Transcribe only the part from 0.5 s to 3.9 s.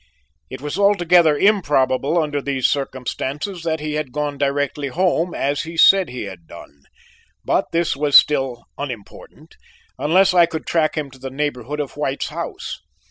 was altogether improbable under these circumstances that